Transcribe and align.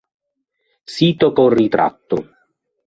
Sito 0.95 1.31
con 1.31 1.49
ritratto 1.51 2.15